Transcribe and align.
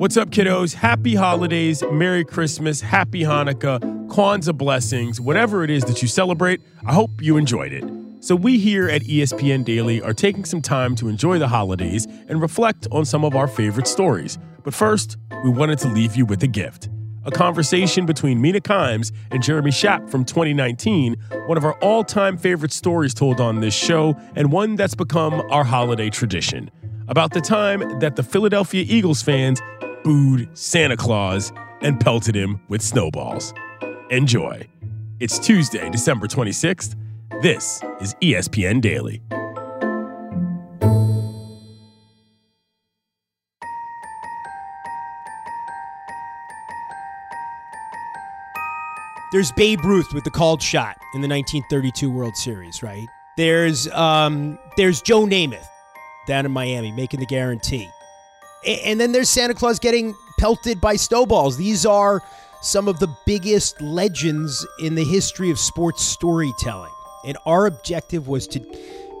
What's 0.00 0.16
up, 0.16 0.30
kiddos? 0.30 0.72
Happy 0.72 1.14
holidays, 1.14 1.82
Merry 1.92 2.24
Christmas, 2.24 2.80
Happy 2.80 3.20
Hanukkah, 3.20 3.80
Kwanzaa 4.08 4.56
blessings, 4.56 5.20
whatever 5.20 5.62
it 5.62 5.68
is 5.68 5.84
that 5.84 6.00
you 6.00 6.08
celebrate. 6.08 6.62
I 6.86 6.94
hope 6.94 7.10
you 7.20 7.36
enjoyed 7.36 7.70
it. 7.74 7.84
So, 8.20 8.34
we 8.34 8.58
here 8.58 8.88
at 8.88 9.02
ESPN 9.02 9.62
Daily 9.62 10.00
are 10.00 10.14
taking 10.14 10.46
some 10.46 10.62
time 10.62 10.96
to 10.96 11.08
enjoy 11.08 11.38
the 11.38 11.48
holidays 11.48 12.06
and 12.28 12.40
reflect 12.40 12.88
on 12.90 13.04
some 13.04 13.26
of 13.26 13.36
our 13.36 13.46
favorite 13.46 13.86
stories. 13.86 14.38
But 14.64 14.72
first, 14.72 15.18
we 15.44 15.50
wanted 15.50 15.78
to 15.80 15.88
leave 15.88 16.16
you 16.16 16.24
with 16.24 16.42
a 16.42 16.48
gift 16.48 16.88
a 17.26 17.30
conversation 17.30 18.06
between 18.06 18.40
Mina 18.40 18.60
Kimes 18.60 19.12
and 19.30 19.42
Jeremy 19.42 19.70
Schaap 19.70 20.08
from 20.08 20.24
2019, 20.24 21.14
one 21.44 21.58
of 21.58 21.64
our 21.66 21.74
all 21.82 22.04
time 22.04 22.38
favorite 22.38 22.72
stories 22.72 23.12
told 23.12 23.38
on 23.38 23.60
this 23.60 23.74
show, 23.74 24.16
and 24.34 24.50
one 24.50 24.76
that's 24.76 24.94
become 24.94 25.42
our 25.50 25.62
holiday 25.62 26.08
tradition. 26.08 26.70
About 27.08 27.34
the 27.34 27.40
time 27.42 27.98
that 27.98 28.16
the 28.16 28.22
Philadelphia 28.22 28.86
Eagles 28.88 29.20
fans 29.20 29.60
booed 30.02 30.48
Santa 30.56 30.96
Claus 30.96 31.52
and 31.80 31.98
pelted 31.98 32.34
him 32.34 32.60
with 32.68 32.82
snowballs. 32.82 33.54
Enjoy. 34.10 34.66
It's 35.20 35.38
Tuesday, 35.38 35.88
December 35.90 36.26
26th. 36.26 36.96
This 37.42 37.82
is 38.00 38.14
ESPN 38.22 38.80
Daily. 38.80 39.22
There's 49.32 49.52
Babe 49.52 49.84
Ruth 49.84 50.12
with 50.12 50.24
the 50.24 50.30
called 50.30 50.60
shot 50.60 50.96
in 51.14 51.20
the 51.20 51.28
1932 51.28 52.10
World 52.10 52.36
Series, 52.36 52.82
right? 52.82 53.06
There's 53.36 53.86
um, 53.92 54.58
there's 54.76 55.00
Joe 55.00 55.24
Namath 55.24 55.68
down 56.26 56.46
in 56.46 56.52
Miami 56.52 56.90
making 56.90 57.20
the 57.20 57.26
guarantee, 57.26 57.88
and 58.66 59.00
then 59.00 59.12
there's 59.12 59.28
Santa 59.28 59.54
Claus 59.54 59.78
getting 59.78 60.14
pelted 60.38 60.80
by 60.80 60.96
snowballs. 60.96 61.56
These 61.56 61.86
are 61.86 62.22
some 62.62 62.88
of 62.88 62.98
the 62.98 63.08
biggest 63.26 63.80
legends 63.80 64.66
in 64.80 64.94
the 64.94 65.04
history 65.04 65.50
of 65.50 65.58
sports 65.58 66.02
storytelling, 66.02 66.92
and 67.24 67.36
our 67.46 67.66
objective 67.66 68.28
was 68.28 68.46
to 68.48 68.60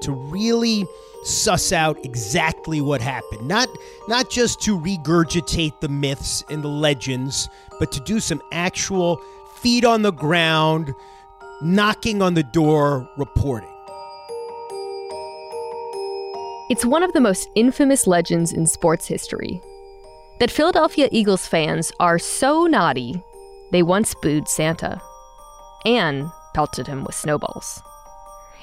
to 0.02 0.12
really 0.12 0.86
suss 1.22 1.72
out 1.72 2.02
exactly 2.04 2.80
what 2.80 3.00
happened. 3.00 3.46
Not 3.46 3.68
not 4.08 4.30
just 4.30 4.60
to 4.62 4.78
regurgitate 4.78 5.80
the 5.80 5.88
myths 5.88 6.42
and 6.50 6.62
the 6.62 6.68
legends, 6.68 7.48
but 7.78 7.92
to 7.92 8.00
do 8.00 8.20
some 8.20 8.42
actual 8.52 9.20
feet 9.56 9.84
on 9.84 10.02
the 10.02 10.12
ground, 10.12 10.94
knocking 11.62 12.22
on 12.22 12.34
the 12.34 12.42
door, 12.42 13.08
reporting. 13.16 13.69
It's 16.70 16.84
one 16.84 17.02
of 17.02 17.12
the 17.12 17.20
most 17.20 17.48
infamous 17.56 18.06
legends 18.06 18.52
in 18.52 18.64
sports 18.64 19.04
history 19.04 19.60
that 20.38 20.52
Philadelphia 20.52 21.08
Eagles 21.10 21.44
fans 21.44 21.90
are 21.98 22.16
so 22.16 22.66
naughty, 22.66 23.20
they 23.72 23.82
once 23.82 24.14
booed 24.22 24.46
Santa 24.46 25.02
and 25.84 26.30
pelted 26.54 26.86
him 26.86 27.02
with 27.02 27.16
snowballs. 27.16 27.82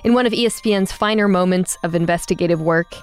In 0.06 0.14
one 0.14 0.26
of 0.26 0.32
ESPN's 0.32 0.94
finer 0.94 1.28
moments 1.28 1.78
of 1.84 1.96
investigative 1.96 2.62
work, 2.62 2.96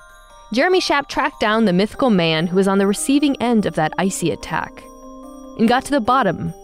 Jeremy 0.55 0.81
Schaap 0.81 1.09
tracked 1.09 1.39
down 1.39 1.67
the 1.67 1.75
mythical 1.75 2.09
man 2.09 2.47
who 2.47 2.57
was 2.57 2.67
on 2.67 2.79
the 2.79 2.87
receiving 2.87 3.37
end 3.43 3.67
of 3.67 3.75
that 3.75 3.93
icy 3.99 4.31
attack 4.31 4.83
and 5.59 5.69
got 5.69 5.85
to 5.85 5.91
the 5.91 6.01
bottom 6.01 6.55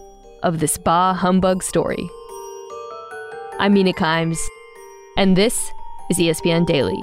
of 0.42 0.60
this 0.60 0.78
Bah 0.78 1.12
Humbug 1.12 1.62
story. 1.62 2.08
I'm 3.58 3.74
Mina 3.74 3.92
Kimes, 3.92 4.40
and 5.18 5.36
this 5.36 5.70
is 6.08 6.16
ESPN 6.16 6.64
Daily. 6.64 7.02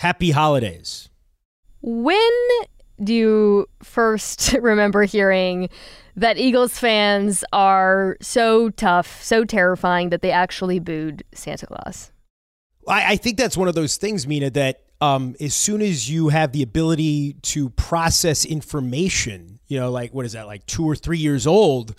Happy 0.00 0.30
holidays. 0.30 1.10
When 1.82 2.40
do 3.04 3.12
you 3.12 3.66
first 3.82 4.52
remember 4.62 5.02
hearing 5.02 5.68
that 6.16 6.38
Eagles 6.38 6.78
fans 6.78 7.44
are 7.52 8.16
so 8.22 8.70
tough, 8.70 9.22
so 9.22 9.44
terrifying 9.44 10.08
that 10.08 10.22
they 10.22 10.30
actually 10.30 10.78
booed 10.78 11.22
Santa 11.34 11.66
Claus? 11.66 12.12
I, 12.88 13.12
I 13.12 13.16
think 13.16 13.36
that's 13.36 13.58
one 13.58 13.68
of 13.68 13.74
those 13.74 13.98
things, 13.98 14.26
Mina, 14.26 14.48
that 14.52 14.84
um, 15.02 15.36
as 15.38 15.54
soon 15.54 15.82
as 15.82 16.08
you 16.08 16.30
have 16.30 16.52
the 16.52 16.62
ability 16.62 17.34
to 17.42 17.68
process 17.68 18.46
information, 18.46 19.60
you 19.66 19.78
know, 19.78 19.90
like 19.90 20.14
what 20.14 20.24
is 20.24 20.32
that, 20.32 20.46
like 20.46 20.64
two 20.64 20.86
or 20.86 20.96
three 20.96 21.18
years 21.18 21.46
old, 21.46 21.94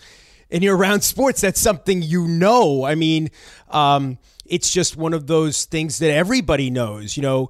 and 0.50 0.63
you're 0.63 0.75
around 0.75 1.01
sports, 1.01 1.41
that's 1.41 1.61
something 1.61 2.01
you 2.01 2.28
know. 2.28 2.84
I 2.84 2.95
mean, 2.95 3.29
um, 3.69 4.17
it's 4.47 4.73
just 4.73 4.97
one 4.97 5.13
of 5.13 5.28
those 5.28 5.66
things 5.66 6.00
that 6.00 6.11
everybody 6.11 6.72
knows. 6.72 7.16
You 7.16 7.23
know, 7.23 7.50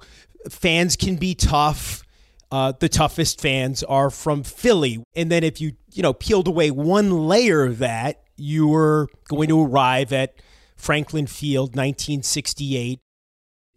fans 0.50 0.96
can 0.96 1.16
be 1.16 1.34
tough. 1.34 2.02
Uh, 2.50 2.72
the 2.78 2.88
toughest 2.88 3.40
fans 3.40 3.82
are 3.82 4.10
from 4.10 4.42
Philly. 4.42 5.02
And 5.16 5.30
then 5.30 5.42
if 5.42 5.60
you, 5.60 5.72
you 5.92 6.02
know, 6.02 6.12
peeled 6.12 6.48
away 6.48 6.70
one 6.70 7.10
layer 7.10 7.64
of 7.64 7.78
that, 7.78 8.22
you 8.36 8.68
were 8.68 9.08
going 9.28 9.48
to 9.48 9.62
arrive 9.62 10.12
at 10.12 10.34
Franklin 10.76 11.26
Field, 11.26 11.70
1968, 11.70 12.98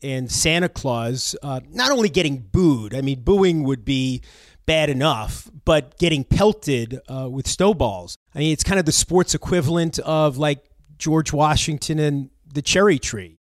and 0.03 0.31
Santa 0.31 0.69
Claus 0.69 1.35
uh, 1.41 1.61
not 1.69 1.91
only 1.91 2.09
getting 2.09 2.37
booed, 2.51 2.93
I 2.93 3.01
mean, 3.01 3.21
booing 3.21 3.63
would 3.63 3.85
be 3.85 4.21
bad 4.65 4.89
enough, 4.89 5.49
but 5.63 5.97
getting 5.97 6.23
pelted 6.23 6.99
uh, 7.07 7.29
with 7.29 7.47
snowballs. 7.47 8.17
I 8.33 8.39
mean, 8.39 8.51
it's 8.51 8.63
kind 8.63 8.79
of 8.79 8.85
the 8.85 8.91
sports 8.91 9.33
equivalent 9.33 9.99
of 9.99 10.37
like 10.37 10.65
George 10.97 11.31
Washington 11.31 11.99
and 11.99 12.29
the 12.51 12.61
cherry 12.61 12.99
tree. 12.99 13.37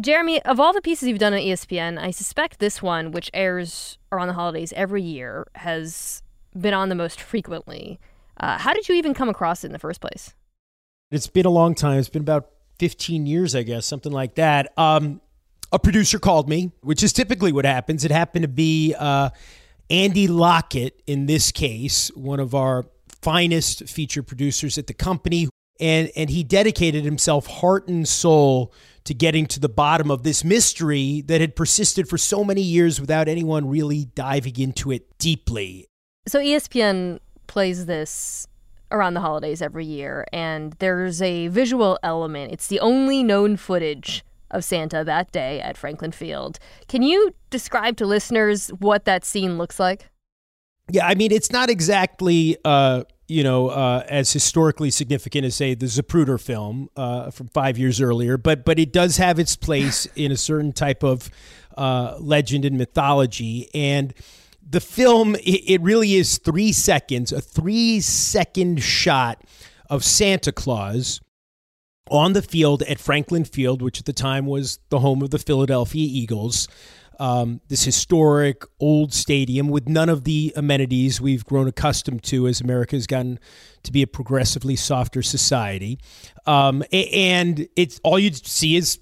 Jeremy, 0.00 0.42
of 0.42 0.58
all 0.58 0.72
the 0.72 0.80
pieces 0.80 1.08
you've 1.08 1.18
done 1.18 1.34
on 1.34 1.40
ESPN, 1.40 1.98
I 1.98 2.10
suspect 2.10 2.58
this 2.58 2.82
one, 2.82 3.10
which 3.12 3.30
airs 3.34 3.98
around 4.10 4.28
the 4.28 4.34
holidays 4.34 4.72
every 4.74 5.02
year, 5.02 5.46
has 5.56 6.22
been 6.58 6.72
on 6.72 6.88
the 6.88 6.94
most 6.94 7.20
frequently. 7.20 8.00
Uh, 8.38 8.58
how 8.58 8.72
did 8.72 8.88
you 8.88 8.94
even 8.94 9.12
come 9.12 9.28
across 9.28 9.62
it 9.62 9.68
in 9.68 9.72
the 9.72 9.78
first 9.78 10.00
place? 10.00 10.34
It's 11.10 11.26
been 11.26 11.44
a 11.44 11.50
long 11.50 11.74
time. 11.74 11.98
It's 11.98 12.08
been 12.08 12.22
about 12.22 12.48
15 12.78 13.26
years, 13.26 13.54
I 13.54 13.62
guess, 13.62 13.84
something 13.84 14.10
like 14.10 14.36
that. 14.36 14.72
Um, 14.78 15.20
a 15.70 15.78
producer 15.78 16.18
called 16.18 16.48
me, 16.48 16.72
which 16.80 17.02
is 17.02 17.12
typically 17.12 17.52
what 17.52 17.66
happens. 17.66 18.04
It 18.04 18.10
happened 18.10 18.42
to 18.44 18.48
be 18.48 18.94
uh, 18.98 19.30
Andy 19.90 20.28
Lockett, 20.28 21.02
in 21.06 21.26
this 21.26 21.52
case, 21.52 22.08
one 22.14 22.40
of 22.40 22.54
our 22.54 22.86
finest 23.20 23.86
feature 23.88 24.22
producers 24.22 24.78
at 24.78 24.86
the 24.86 24.94
company. 24.94 25.48
And, 25.80 26.10
and 26.16 26.30
he 26.30 26.44
dedicated 26.44 27.04
himself 27.04 27.46
heart 27.46 27.88
and 27.88 28.08
soul 28.08 28.72
to 29.04 29.14
getting 29.14 29.46
to 29.46 29.60
the 29.60 29.68
bottom 29.68 30.10
of 30.10 30.22
this 30.22 30.42
mystery 30.44 31.22
that 31.26 31.40
had 31.40 31.54
persisted 31.56 32.08
for 32.08 32.18
so 32.18 32.42
many 32.42 32.62
years 32.62 33.00
without 33.00 33.28
anyone 33.28 33.68
really 33.68 34.06
diving 34.14 34.58
into 34.58 34.90
it 34.90 35.18
deeply. 35.18 35.86
So 36.26 36.38
ESPN 36.38 37.20
plays 37.46 37.86
this 37.86 38.46
around 38.90 39.14
the 39.14 39.20
holidays 39.20 39.60
every 39.60 39.84
year, 39.84 40.24
and 40.32 40.72
there's 40.78 41.20
a 41.20 41.48
visual 41.48 41.98
element. 42.02 42.52
It's 42.52 42.68
the 42.68 42.80
only 42.80 43.22
known 43.22 43.56
footage 43.56 44.24
of 44.50 44.64
Santa 44.64 45.04
that 45.04 45.32
day 45.32 45.60
at 45.60 45.76
Franklin 45.76 46.12
Field. 46.12 46.58
Can 46.88 47.02
you 47.02 47.34
describe 47.50 47.96
to 47.98 48.06
listeners 48.06 48.68
what 48.78 49.04
that 49.04 49.24
scene 49.24 49.58
looks 49.58 49.78
like? 49.78 50.08
Yeah, 50.90 51.06
I 51.06 51.14
mean, 51.14 51.32
it's 51.32 51.50
not 51.50 51.70
exactly 51.70 52.56
uh, 52.64 53.04
you 53.26 53.42
know, 53.42 53.68
uh, 53.68 54.04
as 54.08 54.32
historically 54.32 54.90
significant 54.90 55.44
as 55.46 55.54
say 55.54 55.74
the 55.74 55.86
Zapruder 55.86 56.40
film 56.40 56.90
uh, 56.96 57.30
from 57.30 57.48
five 57.48 57.78
years 57.78 58.00
earlier, 58.00 58.36
but 58.36 58.64
but 58.64 58.78
it 58.78 58.92
does 58.92 59.16
have 59.16 59.38
its 59.38 59.56
place 59.56 60.06
in 60.16 60.30
a 60.30 60.36
certain 60.36 60.72
type 60.72 61.02
of 61.02 61.30
uh, 61.76 62.16
legend 62.20 62.64
and 62.64 62.76
mythology. 62.76 63.68
And 63.74 64.14
the 64.68 64.80
film, 64.80 65.34
it, 65.36 65.62
it 65.66 65.80
really 65.80 66.14
is 66.14 66.38
three 66.38 66.72
seconds, 66.72 67.32
a 67.32 67.40
three 67.40 68.00
second 68.00 68.82
shot 68.82 69.42
of 69.88 70.04
Santa 70.04 70.52
Claus 70.52 71.20
on 72.10 72.34
the 72.34 72.42
field 72.42 72.82
at 72.82 72.98
Franklin 72.98 73.44
Field, 73.44 73.80
which 73.80 73.98
at 73.98 74.04
the 74.04 74.12
time 74.12 74.46
was 74.46 74.78
the 74.90 75.00
home 75.00 75.22
of 75.22 75.30
the 75.30 75.38
Philadelphia 75.38 76.06
Eagles 76.08 76.68
um, 77.18 77.60
this 77.68 77.84
historic 77.84 78.64
old 78.80 79.12
stadium 79.12 79.68
with 79.68 79.88
none 79.88 80.08
of 80.08 80.24
the 80.24 80.52
amenities 80.56 81.20
we've 81.20 81.44
grown 81.44 81.68
accustomed 81.68 82.22
to 82.24 82.46
as 82.46 82.60
America 82.60 82.96
has 82.96 83.06
gotten 83.06 83.38
to 83.82 83.92
be 83.92 84.02
a 84.02 84.06
progressively 84.06 84.76
softer 84.76 85.22
society. 85.22 85.98
Um, 86.46 86.82
and 86.92 87.68
it's 87.76 88.00
all 88.02 88.18
you 88.18 88.32
see 88.32 88.76
is 88.76 88.98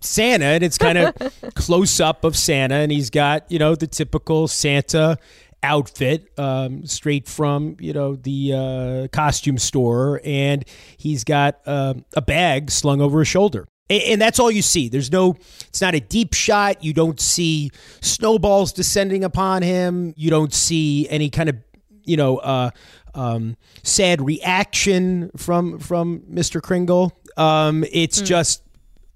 Santa, 0.00 0.46
and 0.46 0.62
it's 0.62 0.78
kind 0.78 0.98
of 0.98 1.14
close 1.54 2.00
up 2.00 2.24
of 2.24 2.36
Santa, 2.36 2.76
and 2.76 2.92
he's 2.92 3.10
got 3.10 3.50
you 3.50 3.58
know 3.58 3.74
the 3.74 3.86
typical 3.86 4.48
Santa 4.48 5.18
outfit 5.62 6.28
um, 6.38 6.86
straight 6.86 7.26
from 7.26 7.76
you 7.80 7.92
know 7.92 8.16
the 8.16 8.52
uh, 8.52 9.08
costume 9.08 9.58
store, 9.58 10.20
and 10.24 10.64
he's 10.96 11.24
got 11.24 11.60
uh, 11.66 11.94
a 12.14 12.22
bag 12.22 12.70
slung 12.70 13.00
over 13.00 13.20
his 13.20 13.28
shoulder. 13.28 13.66
And 13.88 14.20
that's 14.20 14.40
all 14.40 14.50
you 14.50 14.62
see. 14.62 14.88
There's 14.88 15.12
no, 15.12 15.36
it's 15.68 15.80
not 15.80 15.94
a 15.94 16.00
deep 16.00 16.34
shot. 16.34 16.82
You 16.82 16.92
don't 16.92 17.20
see 17.20 17.70
snowballs 18.00 18.72
descending 18.72 19.22
upon 19.22 19.62
him. 19.62 20.12
You 20.16 20.28
don't 20.28 20.52
see 20.52 21.08
any 21.08 21.30
kind 21.30 21.48
of, 21.48 21.56
you 22.02 22.16
know, 22.16 22.38
uh, 22.38 22.70
um, 23.14 23.56
sad 23.82 24.20
reaction 24.20 25.30
from 25.36 25.78
from 25.78 26.20
Mr. 26.30 26.62
Kringle. 26.62 27.12
Um, 27.36 27.84
it's 27.90 28.20
mm. 28.20 28.26
just 28.26 28.62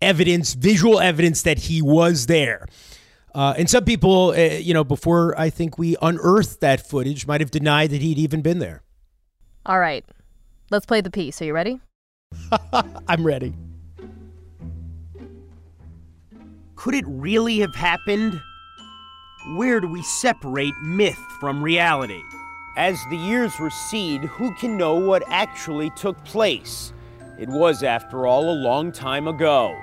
evidence, 0.00 0.55
visual 0.55 1.00
evidence 1.00 1.43
that 1.43 1.58
he 1.58 1.82
was 1.82 2.26
there. 2.26 2.67
Uh, 3.34 3.55
and 3.56 3.70
some 3.70 3.84
people, 3.84 4.31
uh, 4.31 4.40
you 4.40 4.75
know, 4.75 4.82
before 4.82 5.38
I 5.38 5.50
think 5.50 5.78
we 5.78 5.96
unearthed 6.02 6.61
that 6.61 6.88
footage, 6.88 7.26
might 7.26 7.40
have 7.40 7.50
denied 7.50 7.90
that 7.90 8.00
he'd 8.00 8.19
even 8.19 8.43
been 8.43 8.58
there. 8.58 8.82
All 9.67 9.78
right, 9.78 10.05
let's 10.70 10.87
play 10.87 11.00
the 11.00 11.11
piece. 11.11 11.40
Are 11.40 11.44
you 11.44 11.52
ready? 11.52 11.81
I'm 13.08 13.25
ready. 13.25 13.55
Could 16.81 16.94
it 16.94 17.05
really 17.06 17.59
have 17.59 17.75
happened? 17.75 18.41
Where 19.56 19.81
do 19.81 19.87
we 19.87 20.00
separate 20.00 20.73
myth 20.81 21.19
from 21.38 21.62
reality? 21.62 22.23
As 22.75 22.99
the 23.11 23.19
years 23.19 23.61
recede, 23.61 24.23
who 24.23 24.55
can 24.55 24.79
know 24.79 24.94
what 24.94 25.23
actually 25.29 25.91
took 25.91 26.17
place? 26.25 26.94
It 27.38 27.50
was, 27.50 27.82
after 27.82 28.27
all, 28.27 28.49
a 28.49 28.62
long 28.62 28.93
time 28.93 29.29
ago. 29.29 29.79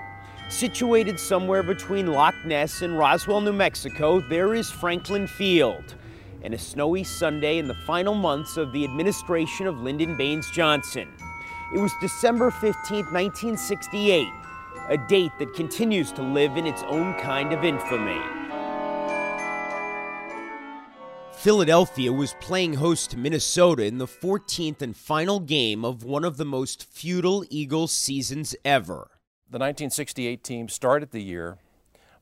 Situated 0.50 1.20
somewhere 1.20 1.62
between 1.62 2.08
Loch 2.08 2.34
Ness 2.48 2.82
and 2.82 2.98
Roswell, 2.98 3.42
New 3.42 3.54
Mexico, 3.54 4.20
there 4.20 4.56
is 4.56 4.72
Franklin 4.72 5.28
Field. 5.28 5.94
And 6.42 6.56
a 6.56 6.58
snowy 6.58 7.04
Sunday 7.04 7.60
in 7.60 7.68
the 7.68 7.78
final 7.86 8.16
months 8.16 8.58
of 8.58 8.74
the 8.74 8.84
administration 8.84 9.68
of 9.68 9.82
Lyndon 9.82 10.18
Baines 10.18 10.50
Johnson. 10.50 11.08
It 11.76 11.78
was 11.78 11.92
December 12.02 12.50
15, 12.50 13.06
1968 13.12 14.28
a 14.90 14.98
date 14.98 15.32
that 15.40 15.54
continues 15.54 16.12
to 16.14 16.22
live 16.22 16.56
in 16.56 16.66
its 16.66 16.84
own 16.84 17.14
kind 17.16 17.52
of 17.52 17.64
infamy. 17.64 18.22
Philadelphia 21.34 22.12
was 22.12 22.36
playing 22.40 22.74
host 22.74 23.12
to 23.12 23.18
Minnesota 23.18 23.86
in 23.86 24.00
the 24.00 24.08
14th 24.08 24.82
and 24.82 24.96
final 24.96 25.40
game 25.40 25.86
of 25.86 26.04
one 26.04 26.24
of 26.24 26.38
the 26.38 26.46
most 26.46 26.84
feudal 26.84 27.46
Eagles 27.50 27.92
seasons 27.92 28.56
ever. 28.66 29.12
The 29.50 29.60
1968 29.60 30.44
team 30.44 30.68
started 30.68 31.12
the 31.12 31.22
year 31.22 31.58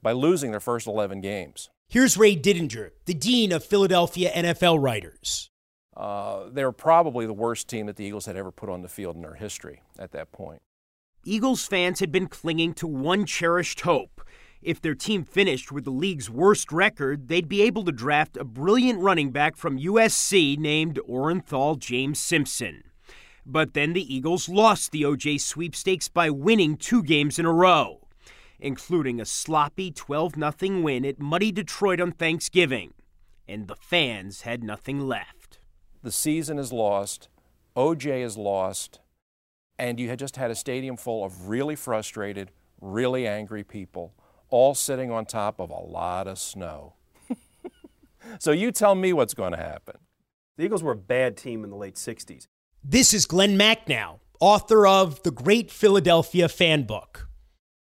by 0.02 0.12
losing 0.12 0.52
their 0.52 0.60
first 0.60 0.86
11 0.86 1.22
games. 1.22 1.70
Here's 1.88 2.18
Ray 2.18 2.36
Didinger, 2.36 2.92
the 3.06 3.14
dean 3.14 3.52
of 3.52 3.64
Philadelphia 3.64 4.32
NFL 4.32 4.82
writers. 4.82 5.50
Uh, 5.96 6.50
they 6.52 6.66
were 6.66 6.72
probably 6.72 7.26
the 7.26 7.34
worst 7.34 7.70
team 7.70 7.86
that 7.86 7.96
the 7.96 8.04
Eagles 8.04 8.26
had 8.26 8.36
ever 8.36 8.52
put 8.52 8.70
on 8.70 8.82
the 8.82 8.90
field 8.90 9.16
in 9.16 9.22
their 9.22 9.36
history 9.36 9.82
at 9.98 10.12
that 10.12 10.32
point. 10.32 10.62
Eagles 11.28 11.66
fans 11.66 12.02
had 12.02 12.12
been 12.12 12.28
clinging 12.28 12.72
to 12.76 12.86
one 12.86 13.26
cherished 13.26 13.82
hope. 13.82 14.22
If 14.62 14.80
their 14.80 14.94
team 14.94 15.24
finished 15.24 15.72
with 15.72 15.84
the 15.84 15.90
league's 15.90 16.30
worst 16.30 16.72
record, 16.72 17.30
they'd 17.30 17.50
be 17.50 17.64
able 17.64 17.84
to 17.86 17.92
draft 17.92 18.38
a 18.38 18.44
brilliant 18.44 19.00
running 19.00 19.32
back 19.32 19.56
from 19.56 19.80
USC 19.80 20.56
named 20.56 21.00
Orenthal 21.10 21.80
James 21.80 22.20
Simpson. 22.20 22.84
But 23.44 23.74
then 23.74 23.94
the 23.94 24.14
Eagles 24.14 24.48
lost 24.48 24.92
the 24.92 25.02
OJ 25.02 25.42
sweepstakes 25.42 26.08
by 26.10 26.30
winning 26.30 26.78
two 26.78 27.02
games 27.02 27.40
in 27.40 27.46
a 27.46 27.54
row, 27.54 28.08
including 28.60 29.20
a 29.20 29.26
sloppy 29.26 29.90
12 29.90 30.36
0 30.36 30.82
win 30.82 31.04
at 31.06 31.20
muddy 31.20 31.52
Detroit 31.52 32.00
on 32.00 32.12
Thanksgiving. 32.12 32.94
And 33.48 33.68
the 33.68 33.76
fans 33.76 34.42
had 34.42 34.64
nothing 34.64 35.00
left. 35.00 35.58
The 36.04 36.12
season 36.12 36.60
is 36.60 36.72
lost. 36.72 37.30
OJ 37.76 38.24
is 38.24 38.38
lost 38.38 39.00
and 39.78 40.00
you 40.00 40.10
had 40.10 40.20
just 40.20 40.38
had 40.38 40.52
a 40.52 40.56
stadium 40.56 40.98
full 40.98 41.24
of 41.24 41.50
really 41.50 41.76
frustrated, 41.76 42.52
really 42.82 43.28
angry 43.28 43.64
people, 43.64 44.14
all 44.50 44.76
sitting 44.76 45.12
on 45.12 45.26
top 45.26 45.60
of 45.60 45.70
a 45.70 45.80
lot 45.80 46.28
of 46.28 46.40
snow. 46.40 46.94
so 48.40 48.52
you 48.52 48.72
tell 48.72 48.96
me 48.96 49.14
what's 49.14 49.34
going 49.34 49.52
to 49.52 49.58
happen. 49.58 49.98
The 50.58 50.66
Eagles 50.66 50.84
were 50.84 50.94
a 50.94 50.98
bad 50.98 51.36
team 51.36 51.64
in 51.64 51.70
the 51.70 51.76
late 51.76 51.96
60s. 51.96 52.48
This 52.84 53.14
is 53.14 53.26
Glenn 53.26 53.58
Macnow, 53.58 54.20
author 54.40 54.88
of 54.88 55.22
The 55.24 55.32
Great 55.32 55.70
Philadelphia 55.72 56.48
Fan 56.48 56.84
Book. 56.84 57.28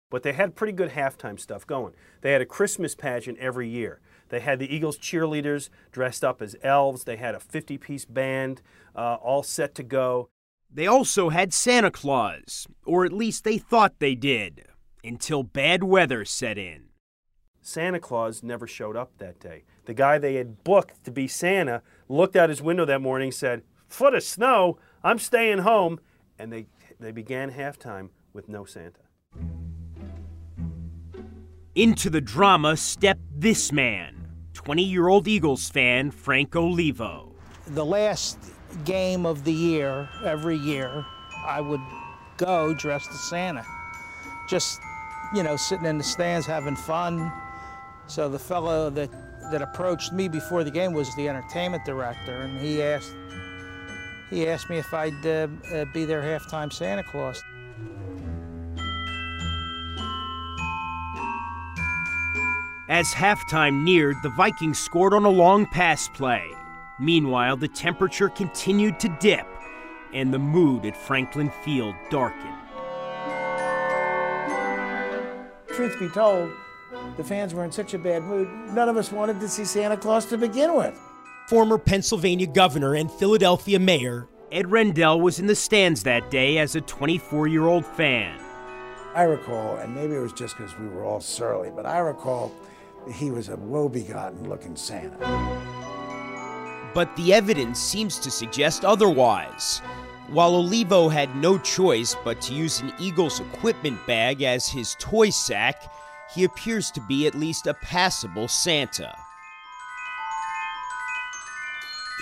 But 0.10 0.24
they 0.24 0.34
had 0.34 0.56
pretty 0.56 0.72
good 0.72 0.92
halftime 0.92 1.40
stuff 1.40 1.68
going. 1.68 1.94
They 2.22 2.32
had 2.32 2.42
a 2.42 2.46
Christmas 2.46 2.96
pageant 2.96 3.38
every 3.40 3.68
year. 3.68 4.00
They 4.30 4.40
had 4.40 4.60
the 4.60 4.74
Eagles 4.74 4.98
cheerleaders 4.98 5.70
dressed 5.92 6.24
up 6.24 6.42
as 6.42 6.56
elves. 6.64 7.04
They 7.04 7.18
had 7.18 7.36
a 7.36 7.40
50 7.40 7.78
piece 7.78 8.06
band 8.06 8.62
uh, 8.96 9.16
all 9.16 9.44
set 9.44 9.76
to 9.76 9.84
go. 9.84 10.30
They 10.76 10.88
also 10.88 11.30
had 11.30 11.54
Santa 11.54 11.90
Claus, 11.90 12.68
or 12.86 13.06
at 13.06 13.14
least 13.14 13.46
they 13.46 13.58
thought 13.58 14.00
they 14.00 14.14
did, 14.14 14.66
until 15.06 15.42
bad 15.42 15.86
weather 15.86 16.26
set 16.26 16.58
in. 16.58 16.88
Santa 17.62 18.02
Claus 18.02 18.44
never 18.44 18.68
showed 18.68 18.98
up 18.98 19.18
that 19.18 19.40
day. 19.40 19.64
The 19.86 19.94
guy 19.94 20.18
they 20.18 20.36
had 20.36 20.66
booked 20.66 21.06
to 21.06 21.12
be 21.12 21.30
Santa 21.30 21.82
looked 22.10 22.36
out 22.36 22.50
his 22.50 22.62
window 22.62 22.84
that 22.84 23.02
morning 23.02 23.32
said, 23.32 23.64
Foot 23.88 24.16
of 24.16 24.24
snow, 24.24 24.78
I'm 25.02 25.18
staying 25.18 25.60
home. 25.60 26.02
And 26.38 26.52
they, 26.52 26.68
they 27.00 27.14
began 27.14 27.52
halftime 27.52 28.10
with 28.34 28.50
no 28.50 28.66
Santa. 28.66 29.00
Into 31.74 32.10
the 32.10 32.20
drama 32.20 32.76
stepped 32.76 33.22
this 33.32 33.72
man, 33.72 34.28
20 34.54 34.84
year 34.84 35.08
old 35.08 35.26
Eagles 35.26 35.70
fan 35.70 36.12
Frank 36.12 36.54
Olivo. 36.54 37.34
The 37.68 37.86
last 37.86 38.38
game 38.84 39.26
of 39.26 39.44
the 39.44 39.54
year, 39.54 40.10
every 40.24 40.58
year, 40.58 41.06
I 41.46 41.62
would 41.62 41.82
go 42.38 42.74
dressed 42.74 43.10
as 43.10 43.20
Santa. 43.30 43.66
Just, 44.50 44.82
you 45.34 45.44
know, 45.44 45.56
sitting 45.56 45.86
in 45.86 45.98
the 45.98 46.04
stands 46.04 46.46
having 46.46 46.76
fun. 46.76 47.32
So 48.08 48.30
the 48.30 48.40
fellow 48.40 48.90
that, 48.92 49.10
that 49.52 49.62
approached 49.62 50.14
me 50.14 50.28
before 50.28 50.64
the 50.64 50.72
game 50.72 50.94
was 50.94 51.14
the 51.16 51.28
entertainment 51.28 51.86
director, 51.86 52.42
and 52.42 52.60
he 52.60 52.82
asked, 52.84 53.16
he 54.30 54.48
asked 54.48 54.70
me 54.70 54.78
if 54.78 54.94
I'd 54.94 55.26
uh, 55.26 55.48
uh, 55.74 55.86
be 55.94 56.06
their 56.06 56.22
halftime 56.22 56.72
Santa 56.72 57.04
Claus. 57.04 57.42
As 62.88 63.08
halftime 63.08 63.84
neared, 63.84 64.18
the 64.22 64.30
Vikings 64.30 64.78
scored 64.78 65.14
on 65.14 65.26
a 65.26 65.30
long 65.30 65.66
pass 65.66 66.08
play. 66.08 66.54
Meanwhile, 67.00 67.58
the 67.58 67.68
temperature 67.68 68.30
continued 68.30 69.00
to 69.02 69.10
dip 69.20 69.48
and 70.14 70.34
the 70.34 70.40
mood 70.40 70.86
at 70.86 70.96
Franklin 70.96 71.52
Field 71.64 71.96
darkened. 72.10 72.56
Truth 75.68 76.00
be 76.00 76.08
told, 76.10 76.52
the 77.18 77.24
fans 77.24 77.54
were 77.54 77.66
in 77.66 77.72
such 77.72 77.94
a 77.94 78.00
bad 78.00 78.24
mood, 78.24 78.48
none 78.74 78.88
of 78.88 78.96
us 78.96 79.12
wanted 79.12 79.42
to 79.42 79.50
see 79.50 79.66
Santa 79.66 79.98
Claus 79.98 80.26
to 80.28 80.38
begin 80.38 80.76
with. 80.76 80.98
Former 81.50 81.78
Pennsylvania 81.78 82.48
governor 82.48 82.96
and 82.96 83.12
Philadelphia 83.12 83.78
mayor 83.78 84.30
Ed 84.52 84.72
Rendell 84.72 85.20
was 85.20 85.40
in 85.40 85.48
the 85.48 85.56
stands 85.56 86.04
that 86.04 86.32
day 86.32 86.60
as 86.60 86.76
a 86.76 86.82
24 86.82 87.48
year 87.48 87.66
old 87.66 87.86
fan. 87.86 88.40
I 89.14 89.24
recall, 89.24 89.78
and 89.78 89.94
maybe 89.94 90.16
it 90.16 90.20
was 90.20 90.34
just 90.34 90.56
because 90.58 90.78
we 90.78 90.88
were 90.88 91.04
all 91.04 91.20
surly, 91.20 91.72
but 91.76 91.86
I 91.86 91.98
recall 92.00 92.54
he 93.12 93.32
was 93.32 93.50
a 93.50 93.56
woe-begotten 93.58 94.48
looking 94.48 94.76
Santa. 94.76 95.18
But 96.96 97.16
the 97.18 97.34
evidence 97.34 97.78
seems 97.78 98.18
to 98.20 98.32
suggest 98.32 98.86
otherwise. 98.86 99.80
While 100.30 100.56
Olivo 100.56 101.10
had 101.10 101.36
no 101.36 101.60
choice 101.60 102.16
but 102.24 102.42
to 102.44 102.54
use 102.54 102.80
an 102.80 102.94
Eagles 102.98 103.42
equipment 103.42 104.00
bag 104.08 104.42
as 104.42 104.68
his 104.68 104.96
toy 104.98 105.30
sack, 105.30 105.92
he 106.34 106.46
appears 106.46 106.90
to 106.92 107.02
be 107.02 107.28
at 107.28 107.36
least 107.36 107.68
a 107.68 107.74
passable 107.76 108.48
Santa. 108.48 109.14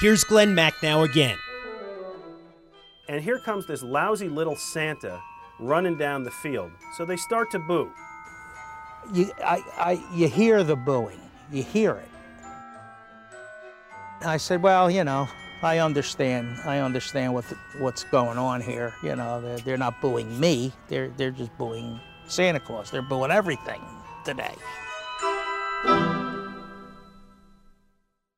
Here's 0.02 0.24
Glenn 0.24 0.56
Macnow 0.56 1.06
again. 1.10 1.38
And 3.08 3.24
here 3.24 3.40
comes 3.40 3.68
this 3.68 3.84
lousy 3.84 4.28
little 4.28 4.56
Santa 4.56 5.22
running 5.60 5.98
down 5.98 6.24
the 6.24 6.32
field. 6.32 6.72
So 6.98 7.06
they 7.06 7.16
start 7.16 7.52
to 7.52 7.60
boo. 7.60 7.92
You, 9.14 9.32
I, 9.46 9.62
I, 9.78 10.04
you 10.14 10.28
hear 10.28 10.64
the 10.64 10.76
booing, 10.76 11.22
you 11.52 11.62
hear 11.62 11.92
it. 11.92 12.10
I 14.26 14.38
said, 14.38 14.62
well, 14.62 14.90
you 14.90 15.04
know, 15.04 15.28
I 15.62 15.80
understand. 15.80 16.58
I 16.66 16.80
understand 16.80 17.34
what 17.34 17.46
what's 17.78 18.04
going 18.06 18.38
on 18.38 18.62
here. 18.62 18.94
You 19.04 19.16
know, 19.16 19.42
they're, 19.42 19.58
they're 19.60 19.78
not 19.78 20.00
booing 20.02 20.40
me. 20.40 20.72
They're 20.88 21.10
they're 21.18 21.32
just 21.32 21.58
booing 21.58 22.00
Santa 22.28 22.60
Claus. 22.60 22.90
They're 22.92 23.02
booing 23.02 23.32
everything 23.32 23.82
today. 24.24 24.56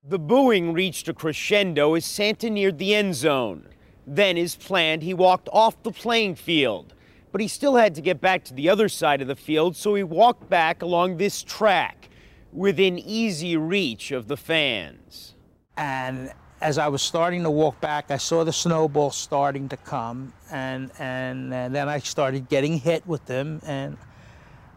The 0.07 0.19
booing 0.19 0.73
reached 0.73 1.07
a 1.07 1.13
crescendo 1.13 1.95
as 1.95 2.05
Santa 2.05 2.49
neared 2.49 2.77
the 2.77 2.93
end 2.93 3.15
zone. 3.15 3.67
Then, 4.07 4.37
as 4.37 4.55
planned, 4.55 5.01
he 5.01 5.15
walked 5.15 5.49
off 5.51 5.81
the 5.81 5.91
playing 5.91 6.35
field. 6.35 6.93
But 7.31 7.41
he 7.41 7.47
still 7.47 7.75
had 7.75 7.95
to 7.95 8.01
get 8.01 8.21
back 8.21 8.43
to 8.45 8.53
the 8.53 8.69
other 8.69 8.87
side 8.87 9.21
of 9.21 9.27
the 9.27 9.35
field, 9.35 9.75
so 9.75 9.95
he 9.95 10.03
walked 10.03 10.47
back 10.49 10.81
along 10.81 11.17
this 11.17 11.43
track 11.43 12.09
within 12.53 12.97
easy 12.97 13.57
reach 13.57 14.11
of 14.11 14.27
the 14.27 14.37
fans. 14.37 15.34
And 15.77 16.31
as 16.61 16.77
I 16.77 16.87
was 16.87 17.01
starting 17.01 17.43
to 17.43 17.49
walk 17.49 17.79
back, 17.81 18.11
I 18.11 18.17
saw 18.17 18.43
the 18.43 18.53
snowball 18.53 19.11
starting 19.11 19.69
to 19.69 19.77
come, 19.77 20.33
and 20.51 20.91
and, 20.99 21.53
and 21.53 21.75
then 21.75 21.89
I 21.89 21.99
started 21.99 22.49
getting 22.49 22.79
hit 22.79 23.05
with 23.05 23.25
them. 23.25 23.61
And 23.65 23.97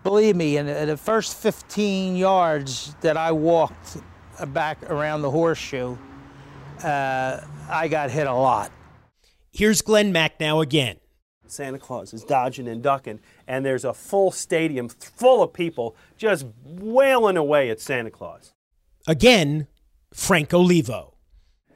believe 0.03 0.37
me, 0.37 0.57
in 0.57 0.67
the 0.67 0.97
first 0.97 1.37
15 1.37 2.17
yards 2.17 2.95
that 3.01 3.17
I 3.17 3.33
walked 3.33 3.99
back 4.49 4.83
around 4.91 5.23
the 5.23 5.31
horseshoe, 5.31 5.97
uh, 6.83 7.41
I 7.69 7.89
got 7.89 8.11
hit 8.11 8.27
a 8.27 8.35
lot. 8.35 8.71
Here's 9.53 9.83
Glenn 9.83 10.13
Macnow 10.13 10.63
again. 10.63 10.97
Santa 11.47 11.79
Claus 11.79 12.13
is 12.13 12.23
dodging 12.25 12.69
and 12.69 12.83
ducking, 12.83 13.21
and 13.47 13.65
there's 13.65 13.85
a 13.85 13.95
full 13.95 14.31
stadium 14.31 14.89
full 14.89 15.43
of 15.43 15.53
people 15.53 15.97
just 16.17 16.47
wailing 16.65 17.37
away 17.37 17.71
at 17.71 17.81
Santa 17.81 18.11
Claus. 18.11 18.53
Again, 19.07 19.67
Frank 20.13 20.53
Olivo. 20.53 21.15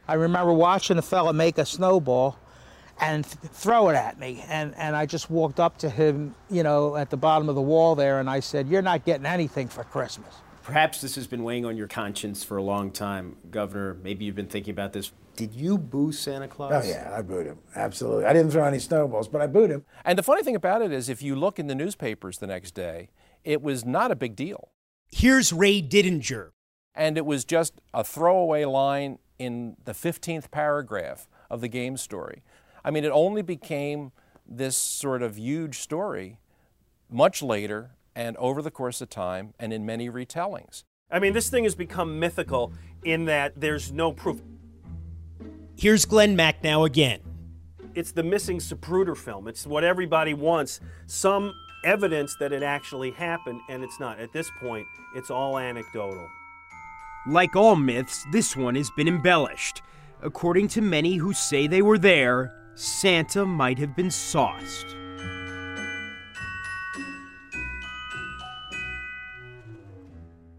I 0.09 0.15
remember 0.15 0.53
watching 0.53 0.99
a 0.99 1.03
fella 1.03 1.33
make 1.33 1.59
a 1.59 1.65
snowball 1.65 2.39
and 3.01 3.25
th- 3.25 3.53
throw 3.53 3.89
it 3.89 3.95
at 3.95 4.19
me. 4.19 4.45
And, 4.49 4.75
and 4.77 4.97
I 4.97 5.07
just 5.07 5.31
walked 5.31 5.61
up 5.61 5.79
to 5.79 5.91
him, 5.91 6.35
you 6.51 6.63
know, 6.63 6.97
at 6.97 7.11
the 7.11 7.17
bottom 7.17 7.49
of 7.49 7.55
the 7.55 7.63
wall 7.63 7.95
there, 7.95 8.21
and 8.21 8.29
I 8.29 8.41
said, 8.41 8.69
You're 8.69 8.83
not 8.83 9.05
getting 9.05 9.27
anything 9.27 9.69
for 9.69 9.85
Christmas. 9.85 10.35
Perhaps 10.63 11.01
this 11.01 11.17
has 11.17 11.27
been 11.27 11.43
weighing 11.43 11.65
on 11.67 11.77
your 11.77 11.89
conscience 11.89 12.45
for 12.45 12.57
a 12.57 12.63
long 12.63 12.93
time, 12.93 13.37
Governor. 13.51 13.95
Maybe 13.95 14.25
you've 14.25 14.37
been 14.37 14.47
thinking 14.47 14.71
about 14.71 14.93
this. 14.93 15.11
Did 15.35 15.55
you 15.55 15.77
boo 15.77 16.13
Santa 16.13 16.47
Claus? 16.47 16.85
Oh, 16.85 16.89
yeah, 16.89 17.13
I 17.17 17.23
booed 17.23 17.47
him. 17.47 17.59
Absolutely. 17.75 18.27
I 18.27 18.33
didn't 18.33 18.53
throw 18.53 18.65
any 18.65 18.79
snowballs, 18.79 19.29
but 19.29 19.41
I 19.41 19.47
booed 19.49 19.71
him. 19.71 19.85
And 20.05 20.17
the 20.17 20.23
funny 20.23 20.43
thing 20.45 20.55
about 20.55 20.83
it 20.83 20.93
is, 20.93 21.09
if 21.09 21.23
you 21.23 21.35
look 21.35 21.59
in 21.59 21.67
the 21.67 21.75
newspapers 21.75 22.39
the 22.39 22.47
next 22.47 22.73
day, 22.75 23.09
it 23.43 23.61
was 23.61 23.85
not 23.85 24.13
a 24.13 24.17
big 24.17 24.37
deal. 24.37 24.69
Here's 25.11 25.53
Ray 25.53 25.83
Didinger. 25.83 26.51
And 26.95 27.17
it 27.17 27.25
was 27.25 27.45
just 27.45 27.75
a 27.95 28.05
throwaway 28.05 28.65
line 28.65 29.19
in 29.39 29.77
the 29.85 29.93
15th 29.93 30.51
paragraph 30.51 31.27
of 31.51 31.61
the 31.61 31.69
game 31.69 31.97
story. 31.97 32.43
I 32.85 32.91
mean, 32.91 33.05
it 33.05 33.11
only 33.11 33.43
became 33.43 34.13
this 34.47 34.77
sort 34.77 35.23
of 35.23 35.39
huge 35.39 35.79
story 35.79 36.39
much 37.11 37.43
later 37.43 37.93
and 38.15 38.37
over 38.37 38.63
the 38.63 38.71
course 38.71 39.01
of 39.01 39.09
time 39.09 39.55
and 39.59 39.73
in 39.73 39.87
many 39.87 40.11
retellings. 40.11 40.85
I 41.11 41.19
mean, 41.19 41.33
this 41.33 41.51
thing 41.51 41.65
has 41.65 41.75
become 41.75 42.19
mythical 42.19 42.73
in 43.05 43.27
that 43.27 43.61
there's 43.61 43.93
no 43.93 44.13
proof. 44.13 44.41
Here's 45.77 46.05
Glenn 46.05 46.37
Macnow 46.37 46.87
again. 46.87 47.21
It's 47.95 48.13
the 48.13 48.23
missing 48.23 48.59
Zapruder 48.59 49.17
film. 49.17 49.49
It's 49.49 49.67
what 49.67 49.85
everybody 49.85 50.33
wants 50.33 50.81
some 51.07 51.53
evidence 51.85 52.37
that 52.41 52.53
it 52.53 52.63
actually 52.63 53.11
happened, 53.11 53.61
and 53.69 53.83
it's 53.83 54.01
not. 54.01 54.19
At 54.21 54.33
this 54.33 54.51
point, 54.61 54.87
it's 55.15 55.31
all 55.31 55.59
anecdotal. 55.59 56.27
Like 57.27 57.55
all 57.55 57.77
myths, 57.77 58.27
this 58.33 58.57
one 58.57 58.75
has 58.75 58.91
been 58.91 59.07
embellished. 59.07 59.81
According 60.23 60.69
to 60.69 60.81
many 60.81 61.17
who 61.17 61.33
say 61.33 61.69
they 61.69 61.83
were 61.83 61.99
there, 61.99 62.53
Santa 62.75 63.47
might 63.47 63.79
have 63.79 63.95
been 63.95 64.11
sauced. 64.11 64.97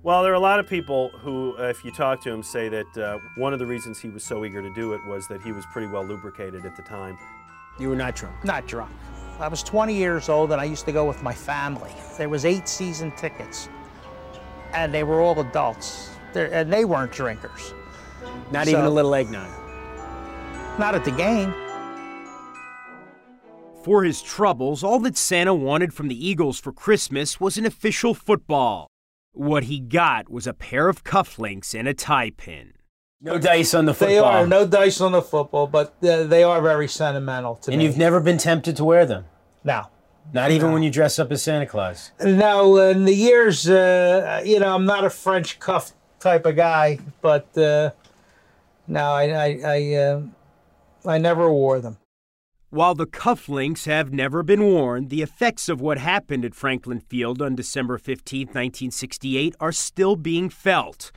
Well, 0.03 0.23
there 0.23 0.31
are 0.31 0.35
a 0.35 0.39
lot 0.39 0.59
of 0.59 0.67
people 0.67 1.09
who, 1.19 1.55
uh, 1.57 1.63
if 1.63 1.83
you 1.83 1.91
talk 1.91 2.21
to 2.21 2.29
him, 2.29 2.43
say 2.43 2.69
that 2.69 2.97
uh, 2.97 3.19
one 3.35 3.53
of 3.53 3.59
the 3.59 3.65
reasons 3.65 3.99
he 3.99 4.09
was 4.09 4.23
so 4.23 4.45
eager 4.45 4.61
to 4.61 4.73
do 4.73 4.93
it 4.93 5.05
was 5.05 5.27
that 5.27 5.41
he 5.41 5.51
was 5.51 5.65
pretty 5.71 5.87
well 5.87 6.05
lubricated 6.05 6.65
at 6.65 6.75
the 6.75 6.81
time. 6.81 7.17
You 7.79 7.89
were 7.89 7.95
not 7.95 8.15
drunk. 8.15 8.43
Not 8.43 8.67
drunk. 8.67 8.91
I 9.39 9.47
was 9.47 9.63
20 9.63 9.93
years 9.93 10.29
old 10.29 10.51
and 10.51 10.61
I 10.61 10.65
used 10.65 10.85
to 10.85 10.91
go 10.91 11.05
with 11.05 11.23
my 11.23 11.33
family. 11.33 11.91
There 12.17 12.29
was 12.29 12.45
eight 12.45 12.67
season 12.67 13.11
tickets, 13.11 13.67
and 14.73 14.93
they 14.93 15.03
were 15.03 15.21
all 15.21 15.39
adults, 15.39 16.12
They're, 16.33 16.51
and 16.53 16.71
they 16.71 16.85
weren't 16.85 17.11
drinkers. 17.11 17.73
Not 18.51 18.65
So- 18.65 18.71
even 18.71 18.85
a 18.85 18.89
little 18.89 19.13
eggnog. 19.15 19.49
Not 20.79 20.95
at 20.95 21.05
the 21.05 21.11
game. 21.11 21.53
For 23.83 24.03
his 24.03 24.21
troubles, 24.21 24.83
all 24.83 24.99
that 24.99 25.17
Santa 25.17 25.53
wanted 25.53 25.93
from 25.93 26.07
the 26.07 26.27
Eagles 26.27 26.59
for 26.59 26.71
Christmas 26.71 27.39
was 27.39 27.57
an 27.57 27.65
official 27.65 28.13
football. 28.13 28.87
What 29.33 29.65
he 29.65 29.79
got 29.79 30.31
was 30.31 30.47
a 30.47 30.53
pair 30.53 30.87
of 30.87 31.03
cufflinks 31.03 31.77
and 31.77 31.87
a 31.87 31.93
tie 31.93 32.31
pin. 32.31 32.73
No 33.19 33.37
dice 33.37 33.73
on 33.73 33.85
the 33.85 33.93
football. 33.93 34.07
They 34.09 34.17
are 34.19 34.47
no 34.47 34.65
dice 34.65 35.01
on 35.01 35.11
the 35.11 35.21
football, 35.21 35.67
but 35.67 35.95
uh, 36.03 36.23
they 36.23 36.43
are 36.43 36.61
very 36.61 36.87
sentimental 36.87 37.55
to 37.55 37.71
and 37.71 37.79
me. 37.79 37.85
And 37.85 37.93
you've 37.93 37.97
never 37.99 38.19
been 38.19 38.37
tempted 38.37 38.75
to 38.77 38.83
wear 38.85 39.05
them? 39.05 39.25
no. 39.63 39.87
Not 40.31 40.51
even 40.51 40.71
when 40.71 40.83
you 40.83 40.89
dress 40.89 41.19
up 41.19 41.33
as 41.33 41.43
Santa 41.43 41.65
Claus? 41.65 42.11
No, 42.23 42.77
in 42.77 43.03
the 43.03 43.13
years, 43.13 43.67
uh, 43.69 44.41
you 44.45 44.57
know, 44.57 44.73
I'm 44.73 44.85
not 44.85 45.03
a 45.03 45.09
French 45.09 45.59
cuff 45.59 45.91
type 46.23 46.45
of 46.45 46.55
guy, 46.55 46.97
but 47.21 47.55
uh, 47.57 47.91
no, 48.87 49.03
I, 49.11 49.23
I, 49.23 49.59
I, 49.63 49.93
uh, 49.95 50.21
I 51.05 51.17
never 51.17 51.51
wore 51.51 51.79
them. 51.79 51.97
While 52.69 52.95
the 52.95 53.05
cufflinks 53.05 53.85
have 53.85 54.11
never 54.11 54.41
been 54.41 54.63
worn, 54.63 55.09
the 55.09 55.21
effects 55.21 55.69
of 55.69 55.79
what 55.79 55.99
happened 55.99 56.43
at 56.43 56.55
Franklin 56.55 57.01
Field 57.01 57.39
on 57.39 57.53
December 57.53 57.99
15, 57.99 58.47
1968 58.47 59.55
are 59.59 59.71
still 59.71 60.15
being 60.15 60.49
felt. 60.49 61.11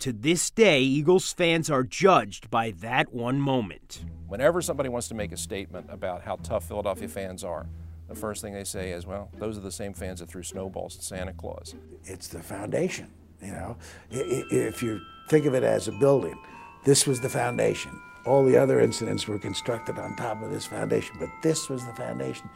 To 0.00 0.12
this 0.12 0.50
day, 0.50 0.82
Eagles 0.82 1.32
fans 1.32 1.70
are 1.70 1.82
judged 1.82 2.50
by 2.50 2.72
that 2.72 3.12
one 3.12 3.40
moment. 3.40 4.04
Whenever 4.26 4.60
somebody 4.60 4.90
wants 4.90 5.08
to 5.08 5.14
make 5.14 5.32
a 5.32 5.36
statement 5.38 5.86
about 5.88 6.22
how 6.22 6.36
tough 6.36 6.68
Philadelphia 6.68 7.08
fans 7.08 7.42
are, 7.42 7.66
the 8.06 8.14
first 8.14 8.42
thing 8.42 8.52
they 8.52 8.64
say 8.64 8.90
is, 8.90 9.06
well, 9.06 9.30
those 9.38 9.56
are 9.56 9.62
the 9.62 9.72
same 9.72 9.94
fans 9.94 10.20
that 10.20 10.28
threw 10.28 10.42
snowballs 10.42 10.96
at 10.96 11.02
Santa 11.02 11.32
Claus. 11.32 11.74
It's 12.04 12.28
the 12.28 12.42
foundation, 12.42 13.08
you 13.42 13.52
know. 13.52 13.76
If 14.10 14.82
you 14.82 15.00
think 15.28 15.46
of 15.46 15.54
it 15.54 15.62
as 15.62 15.88
a 15.88 15.92
building, 15.92 16.38
this 16.84 17.06
was 17.06 17.20
the 17.20 17.28
foundation. 17.28 17.92
All 18.24 18.44
the 18.44 18.56
other 18.56 18.80
incidents 18.80 19.26
were 19.26 19.38
constructed 19.38 19.98
on 19.98 20.16
top 20.16 20.42
of 20.42 20.50
this 20.50 20.66
foundation, 20.66 21.16
but 21.18 21.28
this 21.42 21.68
was 21.68 21.84
the 21.86 21.94
foundation. 21.94 22.48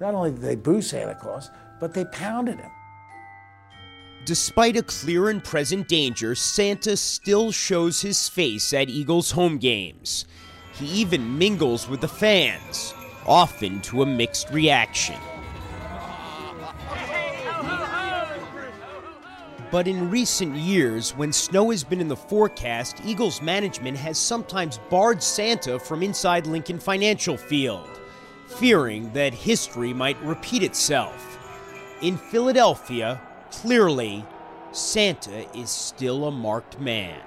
Not 0.00 0.14
only 0.14 0.30
did 0.30 0.42
they 0.42 0.56
boo 0.56 0.82
Santa 0.82 1.14
Claus, 1.14 1.50
but 1.80 1.94
they 1.94 2.04
pounded 2.06 2.60
him. 2.60 2.70
Despite 4.24 4.76
a 4.76 4.82
clear 4.82 5.30
and 5.30 5.42
present 5.42 5.88
danger, 5.88 6.34
Santa 6.34 6.96
still 6.96 7.52
shows 7.52 8.00
his 8.00 8.28
face 8.28 8.72
at 8.72 8.88
Eagles 8.88 9.30
home 9.30 9.58
games. 9.58 10.26
He 10.74 10.86
even 10.86 11.38
mingles 11.38 11.88
with 11.88 12.00
the 12.00 12.08
fans, 12.08 12.92
often 13.24 13.80
to 13.82 14.02
a 14.02 14.06
mixed 14.06 14.50
reaction. 14.50 15.16
But 19.70 19.88
in 19.88 20.10
recent 20.10 20.54
years, 20.54 21.10
when 21.16 21.32
snow 21.32 21.70
has 21.70 21.82
been 21.82 22.00
in 22.00 22.06
the 22.06 22.16
forecast, 22.16 23.00
Eagles 23.04 23.42
management 23.42 23.96
has 23.98 24.16
sometimes 24.16 24.78
barred 24.90 25.20
Santa 25.20 25.78
from 25.78 26.04
inside 26.04 26.46
Lincoln 26.46 26.78
Financial 26.78 27.36
Field, 27.36 28.00
fearing 28.46 29.12
that 29.12 29.34
history 29.34 29.92
might 29.92 30.20
repeat 30.22 30.62
itself. 30.62 31.38
In 32.00 32.16
Philadelphia, 32.16 33.20
clearly, 33.50 34.24
Santa 34.70 35.46
is 35.58 35.68
still 35.68 36.26
a 36.26 36.30
marked 36.30 36.78
man. 36.78 37.20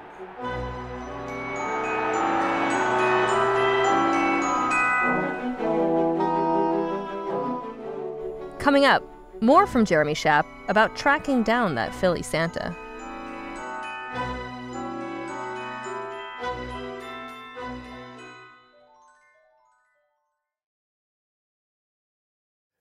Coming 8.59 8.85
up, 8.85 9.03
more 9.41 9.67
from 9.67 9.85
Jeremy 9.85 10.13
Schaap 10.13 10.45
about 10.67 10.95
tracking 10.95 11.43
down 11.43 11.75
that 11.75 11.93
Philly 11.93 12.21
Santa. 12.21 12.75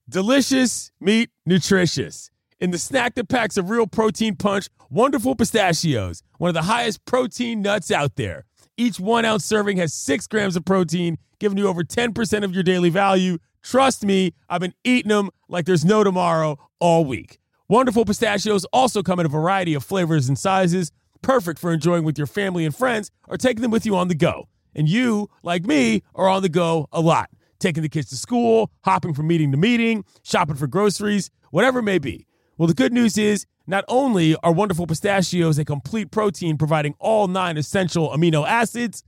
Delicious, 0.09 0.91
meat, 1.01 1.31
nutritious. 1.45 2.31
In 2.61 2.71
the 2.71 2.79
snack 2.79 3.15
that 3.15 3.29
packs 3.29 3.59
a 3.59 3.63
real 3.63 3.87
protein 3.87 4.37
punch, 4.37 4.69
Wonderful 4.89 5.37
Pistachios, 5.37 6.23
one 6.39 6.49
of 6.49 6.55
the 6.55 6.63
highest 6.63 7.05
protein 7.05 7.61
nuts 7.61 7.91
out 7.91 8.17
there. 8.17 8.47
Each 8.79 8.99
one 8.99 9.27
ounce 9.27 9.45
serving 9.45 9.77
has 9.77 9.93
six 9.93 10.27
grams 10.27 10.57
of 10.57 10.65
protein, 10.65 11.19
giving 11.39 11.59
you 11.59 11.69
over 11.69 11.83
10% 11.83 12.45
of 12.45 12.53
your 12.53 12.63
daily 12.63 12.91
value. 12.91 13.39
Trust 13.63 14.05
me, 14.05 14.35
I've 14.49 14.61
been 14.61 14.75
eating 14.85 15.11
them 15.11 15.31
like 15.49 15.67
there's 15.67 15.85
no 15.85 16.05
tomorrow 16.05 16.59
all 16.81 17.05
week. 17.05 17.39
Wonderful 17.69 18.05
pistachios 18.05 18.65
also 18.73 19.03
come 19.03 19.21
in 19.21 19.27
a 19.27 19.29
variety 19.29 19.75
of 19.75 19.85
flavors 19.85 20.29
and 20.29 20.39
sizes, 20.39 20.91
perfect 21.21 21.59
for 21.59 21.73
enjoying 21.73 22.05
with 22.05 22.17
your 22.17 22.27
family 22.27 22.65
and 22.65 22.75
friends 22.75 23.11
or 23.27 23.37
taking 23.37 23.63
them 23.63 23.71
with 23.71 23.85
you 23.85 23.95
on 23.97 24.09
the 24.09 24.15
go. 24.15 24.49
And 24.75 24.89
you, 24.89 25.29
like 25.43 25.65
me, 25.65 26.03
are 26.15 26.29
on 26.29 26.43
the 26.43 26.49
go 26.49 26.89
a 26.93 27.01
lot, 27.01 27.31
taking 27.59 27.83
the 27.83 27.89
kids 27.89 28.09
to 28.11 28.17
school, 28.17 28.71
hopping 28.85 29.13
from 29.13 29.27
meeting 29.27 29.51
to 29.51 29.59
meeting, 29.59 30.05
shopping 30.23 30.57
for 30.57 30.67
groceries, 30.67 31.31
whatever 31.51 31.81
it 31.81 31.85
may 31.85 31.99
be. 31.99 32.27
Well, 32.57 32.69
the 32.69 32.75
good 32.75 32.93
news 32.93 33.19
is 33.19 33.45
not 33.67 33.85
only 33.87 34.35
are 34.43 34.53
wonderful 34.53 34.87
pistachios 34.87 35.59
a 35.59 35.65
complete 35.65 36.11
protein 36.11 36.57
providing 36.57 36.95
all 36.99 37.29
nine 37.29 37.59
essential 37.59 38.11
amino 38.11 38.47
acids, 38.47 39.03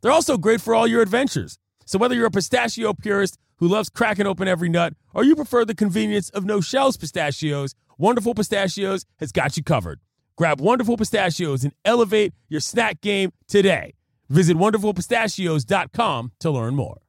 they're 0.00 0.12
also 0.12 0.38
great 0.38 0.60
for 0.60 0.74
all 0.74 0.86
your 0.86 1.02
adventures. 1.02 1.58
So 1.88 1.98
whether 1.98 2.14
you're 2.14 2.26
a 2.26 2.30
pistachio 2.30 2.92
purist 2.92 3.38
who 3.56 3.66
loves 3.66 3.88
cracking 3.88 4.26
open 4.26 4.46
every 4.46 4.68
nut 4.68 4.92
or 5.14 5.24
you 5.24 5.34
prefer 5.34 5.64
the 5.64 5.74
convenience 5.74 6.28
of 6.28 6.44
no 6.44 6.60
shells 6.60 6.98
pistachios, 6.98 7.74
Wonderful 7.96 8.34
Pistachios 8.34 9.06
has 9.20 9.32
got 9.32 9.56
you 9.56 9.62
covered. 9.62 9.98
Grab 10.36 10.60
Wonderful 10.60 10.98
Pistachios 10.98 11.64
and 11.64 11.72
elevate 11.86 12.34
your 12.50 12.60
snack 12.60 13.00
game 13.00 13.32
today. 13.46 13.94
Visit 14.28 14.58
wonderfulpistachios.com 14.58 16.32
to 16.40 16.50
learn 16.50 16.76
more. 16.76 17.00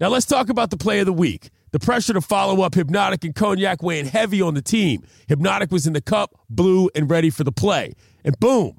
Now 0.00 0.08
let's 0.08 0.24
talk 0.24 0.48
about 0.48 0.70
the 0.70 0.78
play 0.78 1.00
of 1.00 1.06
the 1.06 1.12
week. 1.12 1.50
The 1.72 1.80
pressure 1.80 2.14
to 2.14 2.22
follow 2.22 2.62
up 2.62 2.72
Hpnotiq 2.72 3.24
and 3.24 3.34
Cognac 3.34 3.82
weighing 3.82 4.06
heavy 4.06 4.40
on 4.40 4.54
the 4.54 4.62
team. 4.62 5.02
Hpnotiq 5.28 5.70
was 5.70 5.86
in 5.86 5.92
the 5.92 6.00
cup, 6.00 6.34
blue, 6.48 6.88
and 6.94 7.10
ready 7.10 7.28
for 7.28 7.44
the 7.44 7.52
play. 7.52 7.92
And 8.24 8.40
boom, 8.40 8.78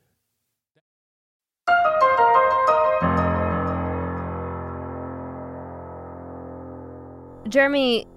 Jeremy, 7.51 8.07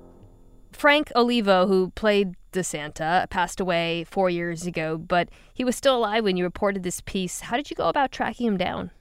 Frank 0.72 1.10
Olivo, 1.14 1.66
who 1.66 1.90
played 1.90 2.34
the 2.52 2.64
Santa, 2.64 3.26
passed 3.30 3.60
away 3.60 4.04
four 4.04 4.30
years 4.30 4.64
ago, 4.64 4.96
but 4.96 5.28
he 5.52 5.64
was 5.64 5.76
still 5.76 5.96
alive 5.96 6.24
when 6.24 6.36
you 6.36 6.44
reported 6.44 6.84
this 6.84 7.00
piece. 7.00 7.40
How 7.40 7.56
did 7.56 7.68
you 7.68 7.76
go 7.76 7.88
about 7.88 8.12
tracking 8.12 8.46
him 8.46 8.56
down? 8.56 8.92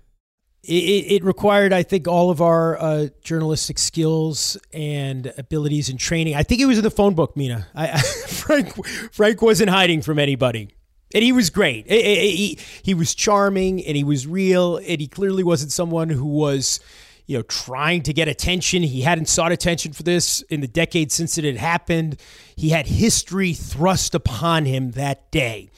It, 0.63 1.11
it 1.11 1.23
required, 1.23 1.71
I 1.71 1.83
think, 1.83 2.07
all 2.07 2.29
of 2.31 2.41
our 2.41 2.81
uh, 2.81 3.07
journalistic 3.21 3.77
skills 3.77 4.57
and 4.73 5.31
abilities 5.37 5.89
and 5.89 5.99
training. 5.99 6.35
I 6.35 6.43
think 6.43 6.61
it 6.61 6.65
was 6.65 6.77
in 6.77 6.83
the 6.83 6.91
phone 6.91 7.13
book, 7.15 7.35
Mina. 7.35 7.67
I, 7.75 7.91
I, 7.91 7.97
Frank 8.27 8.85
Frank 9.11 9.41
wasn't 9.41 9.69
hiding 9.69 10.01
from 10.01 10.19
anybody, 10.19 10.69
and 11.13 11.21
he 11.21 11.33
was 11.33 11.49
great. 11.49 11.91
He, 11.91 12.57
he 12.81 12.93
was 12.93 13.13
charming, 13.13 13.83
and 13.85 13.97
he 13.97 14.05
was 14.05 14.25
real, 14.25 14.77
and 14.77 15.01
he 15.01 15.07
clearly 15.07 15.43
wasn't 15.43 15.73
someone 15.73 16.09
who 16.09 16.25
was 16.25 16.79
you 17.25 17.37
know, 17.37 17.43
trying 17.43 18.01
to 18.03 18.13
get 18.13 18.27
attention. 18.27 18.83
He 18.83 19.01
hadn't 19.01 19.27
sought 19.27 19.51
attention 19.51 19.93
for 19.93 20.03
this 20.03 20.41
in 20.43 20.61
the 20.61 20.67
decades 20.67 21.13
since 21.13 21.37
it 21.37 21.45
had 21.45 21.57
happened. 21.57 22.19
He 22.55 22.69
had 22.69 22.87
history 22.87 23.53
thrust 23.53 24.13
upon 24.13 24.65
him 24.65 24.91
that 24.91 25.31
day. 25.31 25.69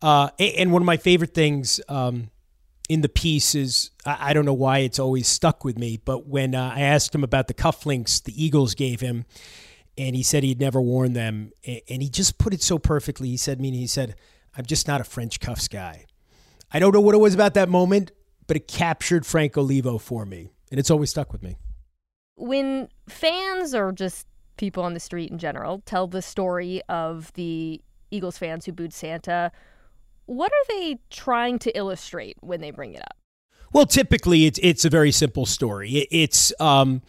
Uh, 0.00 0.30
and 0.38 0.72
one 0.72 0.82
of 0.82 0.86
my 0.86 0.96
favorite 0.96 1.34
things 1.34 1.80
um, 1.88 2.30
in 2.88 3.00
the 3.00 3.08
piece 3.08 3.54
is 3.54 3.90
I, 4.04 4.32
don't 4.32 4.44
know 4.44 4.54
why 4.54 4.78
it's 4.78 4.98
always 4.98 5.26
stuck 5.26 5.64
with 5.64 5.78
me, 5.78 6.00
but 6.02 6.26
when 6.26 6.54
uh, 6.54 6.72
I 6.74 6.80
asked 6.80 7.14
him 7.14 7.24
about 7.24 7.48
the 7.48 7.54
cufflinks 7.54 8.22
the 8.22 8.44
Eagles 8.44 8.74
gave 8.74 9.00
him, 9.00 9.24
and 9.98 10.14
he 10.14 10.22
said 10.22 10.42
he'd 10.42 10.60
never 10.60 10.80
worn 10.80 11.14
them, 11.14 11.52
and 11.66 12.02
he 12.02 12.10
just 12.10 12.38
put 12.38 12.52
it 12.52 12.62
so 12.62 12.78
perfectly. 12.78 13.28
He 13.28 13.38
said, 13.38 13.60
"Meaning, 13.60 13.80
he 13.80 13.86
said, 13.86 14.14
I'm 14.56 14.66
just 14.66 14.86
not 14.86 15.00
a 15.00 15.04
French 15.04 15.40
cuffs 15.40 15.68
guy." 15.68 16.04
I 16.70 16.78
don't 16.78 16.92
know 16.92 17.00
what 17.00 17.14
it 17.14 17.18
was 17.18 17.32
about 17.32 17.54
that 17.54 17.70
moment, 17.70 18.12
but 18.46 18.58
it 18.58 18.68
captured 18.68 19.24
Frank 19.24 19.56
Olivo 19.56 19.96
for 19.96 20.26
me 20.26 20.50
and 20.70 20.80
it's 20.80 20.90
always 20.90 21.10
stuck 21.10 21.32
with 21.32 21.42
me. 21.42 21.56
When 22.36 22.88
fans 23.08 23.74
or 23.74 23.92
just 23.92 24.26
people 24.56 24.82
on 24.82 24.94
the 24.94 25.00
street 25.00 25.30
in 25.30 25.38
general 25.38 25.82
tell 25.86 26.06
the 26.06 26.22
story 26.22 26.82
of 26.88 27.32
the 27.34 27.80
Eagles 28.10 28.38
fans 28.38 28.66
who 28.66 28.72
booed 28.72 28.92
Santa, 28.92 29.52
what 30.26 30.52
are 30.52 30.74
they 30.74 30.98
trying 31.10 31.58
to 31.60 31.76
illustrate 31.76 32.36
when 32.40 32.60
they 32.60 32.70
bring 32.70 32.94
it 32.94 33.02
up? 33.02 33.16
Well, 33.72 33.86
typically 33.86 34.46
it's 34.46 34.58
it's 34.62 34.84
a 34.84 34.90
very 34.90 35.12
simple 35.12 35.46
story. 35.46 36.06
It's 36.10 36.52
um, 36.60 37.02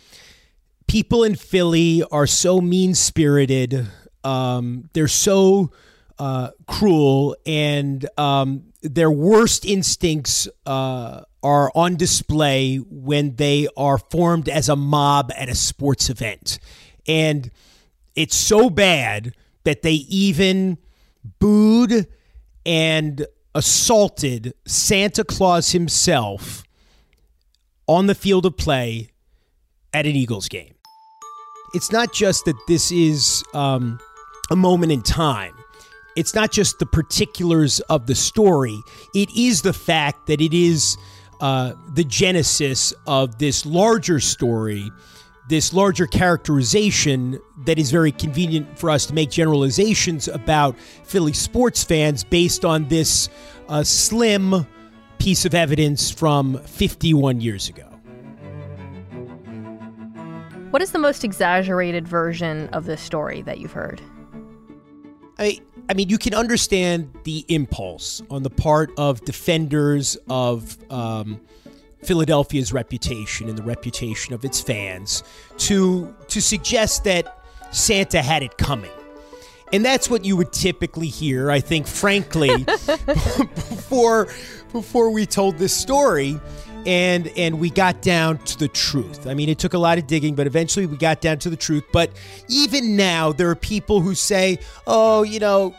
people 0.88 1.24
in 1.24 1.36
Philly 1.36 2.04
are 2.12 2.28
so 2.28 2.62
mean 2.62 2.96
spirited. 2.96 3.88
Um, 4.24 4.90
they're 4.94 5.08
so 5.08 5.72
uh, 6.20 6.50
cruel, 6.68 7.36
and 7.46 8.08
um, 8.18 8.74
their 8.82 9.12
worst 9.12 9.66
instincts 9.66 10.48
uh, 10.66 11.22
are 11.44 11.72
on 11.76 11.96
display 11.96 12.78
when 12.78 13.36
they 13.36 13.68
are 13.78 13.98
formed 13.98 14.50
as 14.50 14.70
a 14.70 14.76
mob 14.76 15.32
at 15.36 15.50
a 15.50 15.56
sports 15.56 16.10
event. 16.10 16.60
And 17.08 17.52
it's 18.16 18.36
so 18.36 18.70
bad 18.70 19.34
that 19.64 19.82
they 19.82 19.94
even 20.10 20.78
booed 21.40 22.08
and 22.66 23.26
assaulted 23.54 24.54
Santa 24.66 25.24
Claus 25.24 25.72
himself 25.72 26.64
on 27.88 28.08
the 28.08 28.16
field 28.16 28.46
of 28.46 28.58
play 28.58 29.10
at 29.94 30.06
an 30.06 30.16
Eagles 30.16 30.50
game. 30.50 30.74
It's 31.74 31.92
not 31.92 32.14
just 32.14 32.46
that 32.46 32.56
this 32.68 32.92
is 32.92 33.44
um, 33.54 34.00
a 34.50 34.56
moment 34.56 34.92
in 34.92 35.02
time 35.02 35.54
it's 36.18 36.34
not 36.34 36.52
just 36.52 36.80
the 36.80 36.86
particulars 36.88 37.80
of 37.82 38.08
the 38.08 38.16
story, 38.16 38.82
it 39.14 39.30
is 39.38 39.62
the 39.62 39.72
fact 39.72 40.26
that 40.26 40.42
it 40.42 40.52
is 40.52 40.98
uh, 41.40 41.74
the 41.94 42.04
genesis 42.04 42.94
of 43.06 43.38
this 43.38 43.66
larger 43.66 44.20
story, 44.20 44.92
this 45.50 45.74
larger 45.74 46.08
characterization 46.08 47.40
that 47.66 47.78
is 47.78 47.92
very 47.92 48.12
convenient 48.12 48.78
for 48.78 48.90
us 48.90 49.06
to 49.06 49.14
make 49.14 49.30
generalizations 49.30 50.28
about 50.28 50.78
Philly 50.80 51.34
sports 51.34 51.84
fans 51.84 52.24
based 52.24 52.66
on 52.66 52.88
this 52.88 53.30
uh, 53.70 53.84
slim 53.84 54.66
piece 55.20 55.46
of 55.46 55.54
evidence 55.54 56.12
from 56.12 56.58
51 56.60 57.42
years 57.42 57.70
ago. 57.70 57.84
What 60.72 60.82
is 60.82 60.92
the 60.92 61.00
most 61.00 61.24
exaggerated 61.24 62.08
version 62.08 62.68
of 62.70 62.86
this 62.86 63.02
story 63.02 63.42
that 63.44 63.60
you've 63.60 63.72
heard? 63.72 64.02
I 65.40 65.62
I 65.90 65.94
mean, 65.94 66.10
you 66.10 66.18
can 66.18 66.34
understand 66.34 67.14
the 67.24 67.46
impulse 67.48 68.22
on 68.30 68.44
the 68.44 68.50
part 68.50 68.92
of 68.98 69.24
defenders 69.24 70.18
of 70.30 70.78
um, 70.92 71.40
Philadelphia's 72.04 72.74
reputation 72.74 73.48
and 73.48 73.58
the 73.58 73.64
reputation 73.64 74.34
of 74.34 74.44
its 74.44 74.60
fans 74.62 75.24
to 75.58 76.14
to 76.28 76.42
suggest 76.42 77.06
that 77.06 77.44
Santa 77.72 78.22
had 78.22 78.44
it 78.44 78.58
coming. 78.58 78.92
And 79.74 79.84
that's 79.84 80.10
what 80.10 80.24
you 80.24 80.38
would 80.38 80.54
typically 80.54 81.08
hear, 81.08 81.52
I 81.52 81.60
think, 81.60 81.88
frankly, 81.88 82.64
before 82.66 84.28
before 84.72 85.10
we 85.10 85.26
told 85.26 85.58
this 85.58 85.76
story 85.76 86.40
and 86.88 87.28
and 87.36 87.60
we 87.60 87.70
got 87.70 88.02
down 88.02 88.38
to 88.40 88.58
the 88.58 88.70
truth. 88.70 89.28
I 89.28 89.34
mean, 89.34 89.50
it 89.50 89.60
took 89.60 89.74
a 89.74 89.78
lot 89.78 89.98
of 90.00 90.08
digging, 90.08 90.34
but 90.34 90.48
eventually 90.48 90.88
we 90.88 90.96
got 90.98 91.22
down 91.22 91.38
to 91.40 91.50
the 91.50 91.58
truth. 91.58 91.84
But 91.92 92.12
even 92.48 92.96
now, 92.96 93.34
there 93.34 93.50
are 93.50 93.56
people 93.56 94.02
who 94.02 94.16
say, 94.16 94.58
"Oh, 94.88 95.22
you 95.22 95.40
know." 95.40 95.76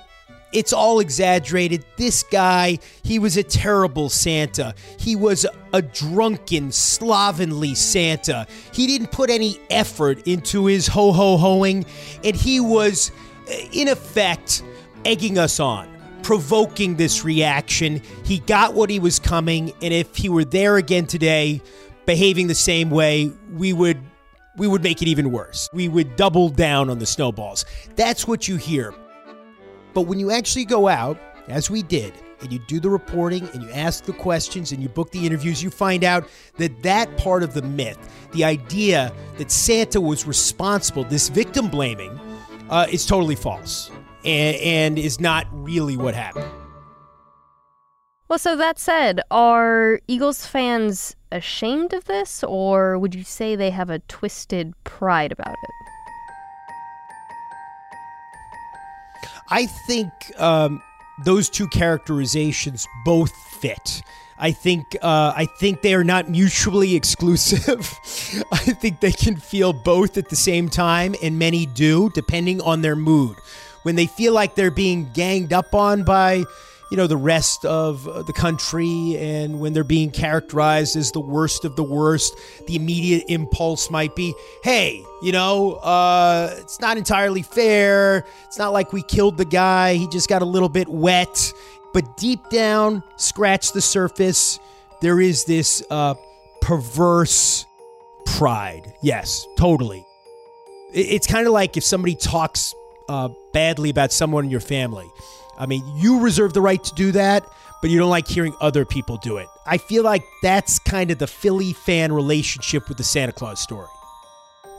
It's 0.50 0.72
all 0.72 1.00
exaggerated. 1.00 1.84
This 1.98 2.22
guy, 2.22 2.78
he 3.02 3.18
was 3.18 3.36
a 3.36 3.42
terrible 3.42 4.08
Santa. 4.08 4.74
He 4.98 5.14
was 5.14 5.44
a 5.74 5.82
drunken, 5.82 6.72
slovenly 6.72 7.74
Santa. 7.74 8.46
He 8.72 8.86
didn't 8.86 9.12
put 9.12 9.28
any 9.28 9.60
effort 9.68 10.26
into 10.26 10.64
his 10.64 10.86
ho 10.86 11.12
ho 11.12 11.36
hoing, 11.36 11.84
and 12.24 12.34
he 12.34 12.60
was, 12.60 13.12
in 13.72 13.88
effect, 13.88 14.62
egging 15.04 15.36
us 15.36 15.60
on 15.60 15.97
provoking 16.22 16.96
this 16.96 17.24
reaction. 17.24 18.02
He 18.24 18.40
got 18.40 18.74
what 18.74 18.90
he 18.90 18.98
was 18.98 19.18
coming, 19.18 19.72
and 19.82 19.94
if 19.94 20.16
he 20.16 20.28
were 20.28 20.44
there 20.44 20.76
again 20.76 21.06
today, 21.06 21.62
behaving 22.06 22.46
the 22.46 22.54
same 22.54 22.90
way, 22.90 23.32
we 23.52 23.72
would 23.72 23.98
we 24.56 24.66
would 24.66 24.82
make 24.82 25.00
it 25.02 25.08
even 25.08 25.30
worse. 25.30 25.68
We 25.72 25.88
would 25.88 26.16
double 26.16 26.48
down 26.48 26.90
on 26.90 26.98
the 26.98 27.06
snowballs. 27.06 27.64
That's 27.94 28.26
what 28.26 28.48
you 28.48 28.56
hear. 28.56 28.92
But 29.94 30.02
when 30.02 30.18
you 30.18 30.32
actually 30.32 30.64
go 30.64 30.88
out, 30.88 31.18
as 31.46 31.70
we 31.70 31.82
did, 31.82 32.12
and 32.40 32.52
you 32.52 32.58
do 32.60 32.80
the 32.80 32.90
reporting 32.90 33.48
and 33.52 33.62
you 33.62 33.70
ask 33.70 34.04
the 34.04 34.12
questions 34.12 34.72
and 34.72 34.82
you 34.82 34.88
book 34.88 35.10
the 35.10 35.26
interviews, 35.26 35.62
you 35.62 35.70
find 35.70 36.04
out 36.04 36.28
that 36.56 36.82
that 36.82 37.16
part 37.18 37.42
of 37.42 37.54
the 37.54 37.62
myth, 37.62 37.98
the 38.32 38.44
idea 38.44 39.12
that 39.38 39.50
Santa 39.50 40.00
was 40.00 40.26
responsible, 40.26 41.04
this 41.04 41.28
victim 41.28 41.68
blaming, 41.68 42.18
uh, 42.70 42.86
is 42.90 43.06
totally 43.06 43.34
false. 43.34 43.90
And, 44.24 44.56
and 44.56 44.98
is 44.98 45.20
not 45.20 45.46
really 45.52 45.96
what 45.96 46.14
happened. 46.14 46.50
Well, 48.28 48.38
so 48.38 48.56
that 48.56 48.78
said, 48.78 49.22
are 49.30 50.00
Eagles 50.06 50.44
fans 50.44 51.16
ashamed 51.32 51.94
of 51.94 52.04
this, 52.04 52.44
or 52.44 52.98
would 52.98 53.14
you 53.14 53.24
say 53.24 53.56
they 53.56 53.70
have 53.70 53.88
a 53.88 54.00
twisted 54.00 54.74
pride 54.84 55.32
about 55.32 55.54
it? 55.54 55.70
I 59.50 59.64
think 59.64 60.12
um, 60.38 60.82
those 61.24 61.48
two 61.48 61.68
characterizations 61.68 62.86
both 63.04 63.32
fit. 63.60 64.02
I 64.38 64.52
think 64.52 64.84
uh, 65.02 65.32
I 65.34 65.46
think 65.58 65.80
they 65.82 65.94
are 65.94 66.04
not 66.04 66.28
mutually 66.28 66.94
exclusive. 67.00 67.98
I 68.52 68.58
think 68.58 69.00
they 69.00 69.12
can 69.12 69.36
feel 69.36 69.72
both 69.72 70.18
at 70.18 70.28
the 70.28 70.36
same 70.36 70.68
time, 70.68 71.14
and 71.22 71.38
many 71.38 71.64
do, 71.64 72.10
depending 72.10 72.60
on 72.60 72.82
their 72.82 72.96
mood. 72.96 73.36
When 73.82 73.96
they 73.96 74.06
feel 74.06 74.32
like 74.32 74.54
they're 74.54 74.70
being 74.70 75.10
ganged 75.12 75.52
up 75.52 75.74
on 75.74 76.04
by 76.04 76.44
you 76.90 76.96
know 76.96 77.06
the 77.06 77.16
rest 77.16 77.64
of 77.64 78.08
uh, 78.08 78.22
the 78.22 78.32
country 78.32 79.16
and 79.18 79.60
when 79.60 79.72
they're 79.72 79.84
being 79.84 80.10
characterized 80.10 80.96
as 80.96 81.12
the 81.12 81.20
worst 81.20 81.64
of 81.64 81.76
the 81.76 81.82
worst 81.82 82.34
the 82.66 82.76
immediate 82.76 83.24
impulse 83.28 83.90
might 83.90 84.14
be 84.16 84.34
hey 84.62 85.04
you 85.22 85.32
know 85.32 85.72
uh, 85.74 86.54
it's 86.58 86.80
not 86.80 86.96
entirely 86.96 87.42
fair. 87.42 88.24
It's 88.46 88.58
not 88.58 88.72
like 88.72 88.92
we 88.92 89.02
killed 89.02 89.36
the 89.36 89.44
guy. 89.44 89.94
He 89.94 90.08
just 90.08 90.28
got 90.28 90.42
a 90.42 90.46
little 90.46 90.68
bit 90.68 90.88
wet. 90.88 91.52
But 91.92 92.16
deep 92.16 92.48
down 92.50 93.02
scratch 93.16 93.72
the 93.72 93.80
surface 93.80 94.58
there 95.00 95.20
is 95.20 95.44
this 95.44 95.82
uh, 95.90 96.14
perverse 96.60 97.66
pride. 98.26 98.92
Yes 99.02 99.46
totally. 99.56 100.04
It's 100.94 101.26
kind 101.26 101.46
of 101.46 101.52
like 101.52 101.76
if 101.76 101.84
somebody 101.84 102.14
talks 102.14 102.74
uh, 103.08 103.28
badly 103.52 103.90
about 103.90 104.12
someone 104.12 104.44
in 104.44 104.50
your 104.50 104.60
family 104.60 105.10
I 105.58 105.66
mean, 105.66 105.82
you 105.96 106.20
reserve 106.20 106.54
the 106.54 106.60
right 106.60 106.82
to 106.82 106.94
do 106.94 107.12
that, 107.12 107.44
but 107.82 107.90
you 107.90 107.98
don't 107.98 108.10
like 108.10 108.28
hearing 108.28 108.54
other 108.60 108.84
people 108.84 109.16
do 109.16 109.38
it. 109.38 109.48
I 109.66 109.76
feel 109.76 110.04
like 110.04 110.24
that's 110.40 110.78
kind 110.78 111.10
of 111.10 111.18
the 111.18 111.26
Philly 111.26 111.72
fan 111.72 112.12
relationship 112.12 112.88
with 112.88 112.96
the 112.96 113.04
Santa 113.04 113.32
Claus 113.32 113.60
story. 113.60 113.88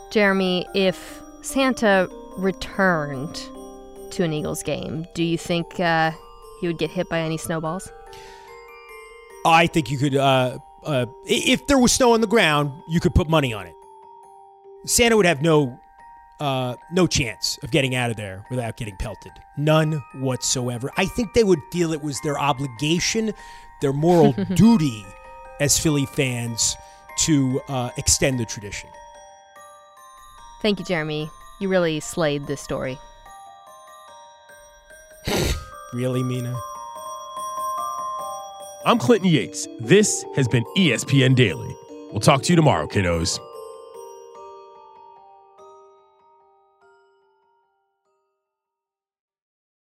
Jeremy, 0.09 0.65
if 0.73 1.21
Santa 1.41 2.09
returned 2.37 3.35
to 4.11 4.23
an 4.23 4.33
Eagles 4.33 4.63
game, 4.63 5.05
do 5.13 5.23
you 5.23 5.37
think 5.37 5.79
uh, 5.79 6.11
he 6.61 6.67
would 6.67 6.77
get 6.77 6.89
hit 6.89 7.09
by 7.09 7.19
any 7.19 7.37
snowballs? 7.37 7.91
I 9.45 9.67
think 9.67 9.91
you 9.91 9.97
could, 9.97 10.15
uh, 10.15 10.57
uh, 10.83 11.05
if 11.25 11.67
there 11.67 11.77
was 11.77 11.91
snow 11.91 12.13
on 12.13 12.21
the 12.21 12.27
ground, 12.27 12.71
you 12.87 12.99
could 12.99 13.13
put 13.13 13.29
money 13.29 13.53
on 13.53 13.67
it. 13.67 13.75
Santa 14.85 15.17
would 15.17 15.25
have 15.25 15.41
no 15.41 15.77
uh, 16.39 16.75
no 16.91 17.07
chance 17.07 17.59
of 17.63 17.71
getting 17.71 17.95
out 17.95 18.09
of 18.09 18.17
there 18.17 18.45
without 18.49 18.77
getting 18.77 18.95
pelted. 18.97 19.33
None 19.57 20.01
whatsoever. 20.15 20.91
I 20.97 21.05
think 21.05 21.33
they 21.33 21.43
would 21.43 21.59
feel 21.71 21.93
it 21.93 22.01
was 22.01 22.19
their 22.21 22.39
obligation, 22.39 23.33
their 23.81 23.93
moral 23.93 24.33
duty 24.53 25.05
as 25.59 25.77
Philly 25.77 26.05
fans 26.05 26.75
to 27.19 27.61
uh, 27.67 27.89
extend 27.97 28.39
the 28.39 28.45
tradition. 28.45 28.89
Thank 30.61 30.79
you, 30.79 30.85
Jeremy. 30.85 31.29
You 31.59 31.69
really 31.69 31.99
slayed 31.99 32.47
this 32.47 32.61
story. 32.61 32.97
really, 35.93 36.23
Mina? 36.23 36.57
I'm 38.85 38.97
Clinton 38.97 39.29
Yates. 39.29 39.67
This 39.79 40.25
has 40.35 40.47
been 40.47 40.63
ESPN 40.77 41.35
Daily. 41.35 41.75
We'll 42.11 42.21
talk 42.21 42.41
to 42.43 42.49
you 42.51 42.55
tomorrow, 42.55 42.87
kiddos. 42.87 43.39